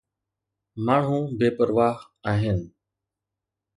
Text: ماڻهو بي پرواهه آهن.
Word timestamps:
ماڻهو 0.85 1.17
بي 1.37 1.49
پرواهه 1.57 2.01
آهن. 2.31 2.59